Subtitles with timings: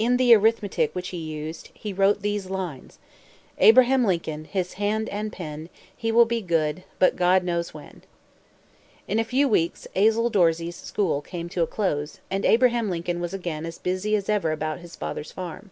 [0.00, 2.98] In the arithmetic which he used, he wrote these lines:
[3.58, 8.02] "Abraham Lincoln, His hand and pen, He will be good, But God knows when."
[9.06, 13.32] In a few weeks, Azel Dorsey's school came to a close; and Abraham Lincoln was
[13.32, 15.70] again as busy as ever about his father's farm.